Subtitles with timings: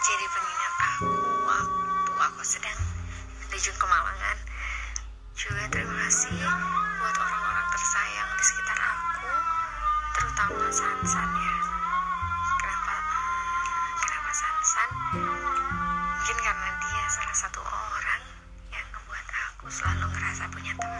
[0.00, 1.12] jadi pengingat aku
[1.44, 2.80] waktu aku sedang
[3.52, 4.36] terjun kemalangan
[5.36, 6.40] juga terima kasih
[7.00, 9.28] buat orang-orang tersayang di sekitar aku
[10.16, 11.56] terutama Sansan ya.
[12.64, 12.94] Kenapa
[14.00, 14.88] kenapa Sansan?
[16.16, 18.22] Mungkin karena dia salah satu orang
[18.72, 20.99] yang membuat aku selalu ngerasa punya teman.